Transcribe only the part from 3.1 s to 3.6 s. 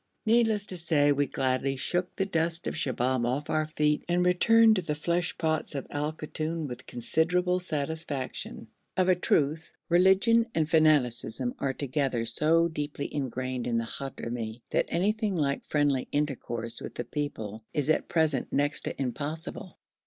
off